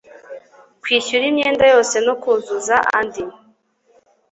[0.81, 3.23] kwishyura imyenda yose no kuzuza andi